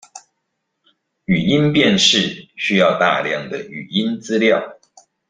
[1.27, 4.79] 語音辨識需要大量的語音資料